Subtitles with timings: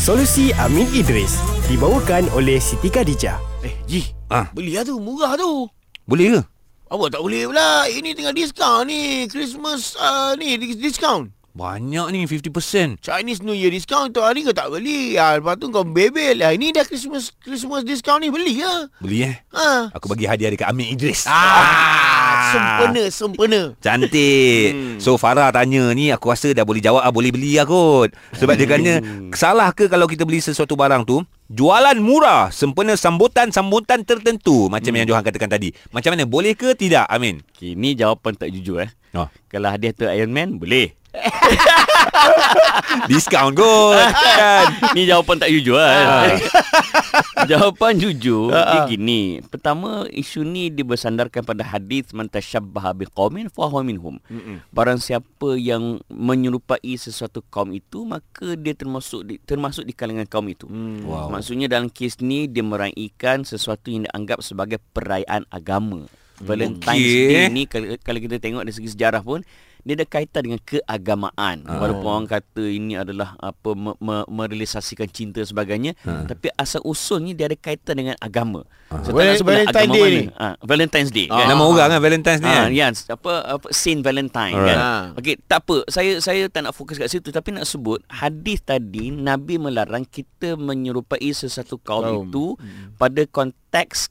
[0.00, 1.36] Solusi Amin Idris
[1.68, 3.36] dibawakan oleh Siti Khadijah.
[3.60, 4.08] Eh, Ji.
[4.32, 4.48] Ah.
[4.56, 4.96] Beli lah tu.
[4.96, 5.68] Murah tu.
[6.08, 6.42] Boleh ke?
[6.88, 7.84] Apa tak boleh pula.
[7.84, 9.28] Ini tengah diskaun ni.
[9.28, 11.28] Christmas uh, ni dis- diskaun.
[11.52, 13.04] Banyak ni 50%.
[13.04, 15.20] Chinese New Year diskaun tu hari kau tak beli.
[15.20, 16.40] Ha, lepas tu kau bebel.
[16.40, 18.32] Ha, ini dah Christmas Christmas diskaun ni.
[18.32, 18.88] Beli lah.
[19.04, 19.36] Beli eh?
[19.52, 19.92] Ha.
[19.92, 21.28] Aku bagi hadiah dekat Amin Idris.
[21.28, 22.19] Ah, sempena,
[23.10, 23.62] sempena.
[23.78, 24.68] Cantik.
[24.72, 24.96] Hmm.
[25.02, 28.14] So Farah tanya ni aku rasa dah boleh jawab ah boleh beli lah kot.
[28.36, 28.92] Sebab dia kata
[29.34, 35.06] salah ke kalau kita beli sesuatu barang tu jualan murah sempena sambutan-sambutan tertentu macam yang
[35.10, 35.74] Johan katakan tadi.
[35.90, 37.42] Macam mana boleh ke tidak Amin?
[37.54, 38.90] Okay, ni jawapan tak jujur eh.
[39.10, 39.26] Oh.
[39.50, 40.94] Kalau hadiah tu Iron Man, boleh.
[43.10, 44.66] Diskaun kot kan.
[44.96, 46.38] ni jawapan tak jujur kan.
[47.50, 49.40] jawapan jujur dia gini.
[49.46, 54.16] Pertama, isu ni dia bersandarkan pada hadis man tashabbaha biqaumin fa huwa minhum.
[54.70, 60.46] Barang siapa yang menyerupai sesuatu kaum itu, maka dia termasuk di, termasuk di kalangan kaum
[60.50, 60.66] itu.
[61.04, 61.32] Wow.
[61.32, 66.06] Maksudnya dalam kes ni dia meraihkan sesuatu yang dianggap sebagai perayaan agama.
[66.40, 67.28] Valentine's Okey.
[67.28, 69.44] Day ni kalau, kalau kita tengok dari segi sejarah pun
[69.82, 71.64] dia ada kaitan dengan keagamaan.
[71.64, 71.78] Ah.
[71.78, 76.24] Walaupun orang kata ini adalah apa me, me, merealisasikan cinta sebagainya, Ah.
[76.24, 78.64] tapi asal usulnya dia ada kaitan dengan agama.
[78.88, 79.00] Ah.
[79.00, 80.16] So, tak nak sebut lah Valentine agama Day mana.
[80.16, 80.24] ni.
[80.34, 81.46] Ah, Valentine's Day kan.
[81.46, 82.70] Nama orang kan Valentine's ni Ah, kan.
[82.70, 84.68] ya, apa apa Saint Valentine Alright.
[84.68, 84.78] kan.
[84.80, 85.02] Ah.
[85.14, 85.76] Okey, tak apa.
[85.86, 90.54] Saya saya tak nak fokus kat situ tapi nak sebut hadis tadi Nabi melarang kita
[90.54, 92.24] menyerupai sesuatu kaum Kaum.
[92.24, 92.44] itu
[92.96, 93.59] pada konteks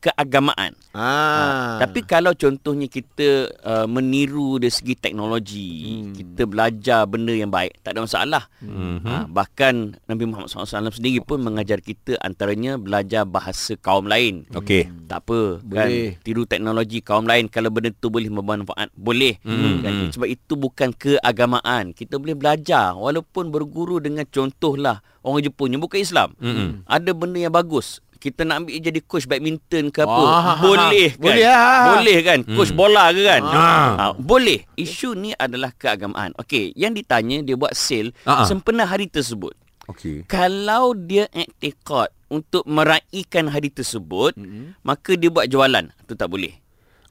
[0.00, 0.72] keagamaan.
[0.92, 1.80] Ah.
[1.80, 5.68] Ha, tapi kalau contohnya kita uh, meniru dari segi teknologi,
[6.04, 6.12] hmm.
[6.12, 8.44] kita belajar benda yang baik, tak ada masalah.
[8.60, 9.04] Mhm.
[9.04, 14.44] Ha, bahkan Nabi Muhammad SAW sendiri pun mengajar kita antaranya belajar bahasa kaum lain.
[14.52, 14.88] Okey.
[15.08, 16.16] Tak apa Boleh.
[16.16, 19.84] kan tiru teknologi kaum lain kalau benda tu boleh bermanfaat boleh Hmm.
[19.84, 19.92] kan?
[20.12, 26.00] sebab itu bukan keagamaan kita boleh belajar walaupun berguru dengan contohlah orang Jepun yang bukan
[26.00, 26.84] Islam Mm-mm.
[26.88, 31.18] ada benda yang bagus kita nak ambil jadi coach badminton ke apa Ah, boleh kan
[31.18, 31.82] boleh lah.
[31.90, 33.90] boleh kan coach bola ke kan Ah.
[33.98, 38.46] ha, boleh isu ni adalah keagamaan okey yang ditanya dia buat sale Ah, ah.
[38.46, 39.58] sempena hari tersebut
[39.90, 40.22] Okey.
[40.30, 44.80] kalau dia iktikad untuk meraihkan hari tersebut, mm-hmm.
[44.80, 45.84] maka dia buat jualan.
[46.00, 46.61] Itu tak boleh.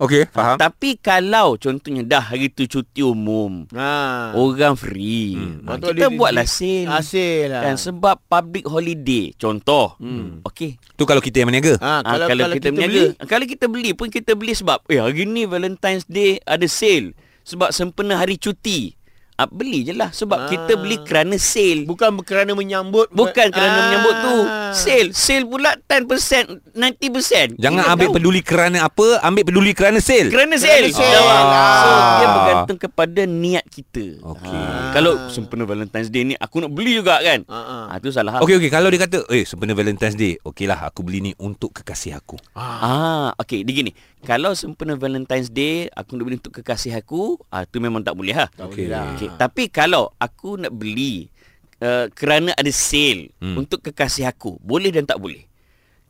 [0.01, 0.57] Okey, faham.
[0.57, 4.33] Tapi kalau contohnya dah hari tu cuti umum, Ha.
[4.33, 5.37] orang free.
[5.37, 5.61] Hmm.
[5.61, 6.89] Ha, kita buatlah sale.
[6.89, 7.61] Hasil lah.
[7.61, 9.29] Kan sebab public holiday.
[9.37, 9.93] Contoh.
[10.01, 10.41] Hmm.
[10.41, 10.81] Okey.
[10.97, 11.77] Tu kalau kita yang berniaga.
[11.77, 14.53] Ha, Ah, kalau, kalau, kalau kita, kita, berniaga, beli, kalau kita beli pun kita beli
[14.57, 17.13] sebab eh hari ni Valentine's Day ada sale.
[17.41, 18.97] Sebab sempena hari cuti.
[19.41, 20.47] Ah, beli je lah sebab Ah.
[20.47, 21.81] kita beli kerana sale.
[21.83, 23.09] bukan kerana menyambut.
[23.09, 23.81] Bukan kerana Ah.
[23.83, 24.35] menyambut tu.
[24.71, 25.09] Sale.
[25.11, 27.57] Sale pula 10%, 90%.
[27.57, 28.15] Jangan ambil tahu.
[28.15, 30.29] peduli kerana apa, ambil peduli kerana sale.
[30.29, 30.93] Kerana sale.
[30.93, 31.09] sale.
[31.11, 31.41] Jawab.
[31.41, 32.13] So, Ah.
[32.13, 34.21] dia bergantung kepada niat kita.
[34.21, 34.53] Okey.
[34.53, 34.93] Ah.
[34.93, 37.41] Kalau sempena Valentine's Day ni, aku nak beli juga kan?
[37.49, 37.83] Ah, ah.
[37.89, 38.37] Ah, tu salah.
[38.39, 42.13] Okey okey kalau dia kata, "Eh, sempena Valentine's Day, okeylah aku beli ni untuk kekasih
[42.13, 43.91] aku." Ah, okey, dia gini.
[44.21, 48.37] Kalau sempena Valentine's Day aku nak beli untuk kekasih aku, ah tu memang tak boleh
[48.37, 48.49] lah.
[48.61, 48.85] Okey.
[48.85, 49.17] boleh lah.
[49.31, 51.31] Okey, tapi kalau aku nak beli
[51.77, 53.57] uh, kerana ada sale Hmm.
[53.57, 55.43] untuk kekasih aku, boleh dan tak boleh.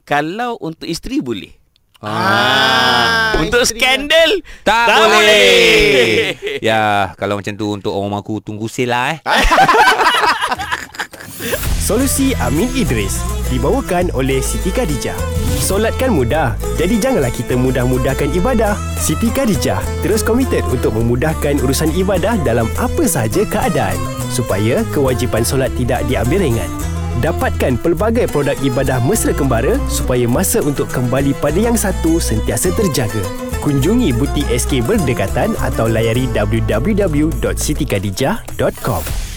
[0.02, 1.54] Kalau untuk isteri boleh.
[2.02, 4.32] Ah, untuk isteri skandal
[4.64, 5.14] Tak, Tak boleh.
[5.14, 6.58] boleh.
[6.60, 9.20] ya, kalau macam tu untuk orang aku tunggu sale lah eh.
[11.82, 15.18] Solusi Amin Idris dibawakan oleh Siti Khadijah.
[15.58, 18.78] Solatkan mudah, jadi janganlah kita mudah-mudahkan ibadah.
[19.02, 23.98] Siti Khadijah terus komited untuk memudahkan urusan ibadah dalam apa sahaja keadaan
[24.30, 26.70] supaya kewajipan solat tidak diambil ringan.
[27.20, 33.22] Dapatkan pelbagai produk ibadah mesra kembara supaya masa untuk kembali pada yang satu sentiasa terjaga.
[33.62, 39.31] Kunjungi butik SK berdekatan atau layari www.sitikadijah.com.